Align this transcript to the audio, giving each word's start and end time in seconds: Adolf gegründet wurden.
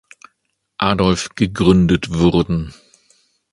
Adolf 0.79 1.35
gegründet 1.35 2.09
wurden. 2.11 2.73